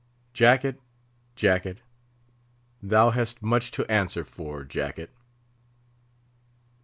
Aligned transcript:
Jacket! 0.33 0.81
jacket! 1.35 1.79
thou 2.81 3.11
hast 3.11 3.43
much 3.43 3.69
to 3.69 3.85
answer 3.85 4.23
for, 4.23 4.63
jacket! 4.63 5.11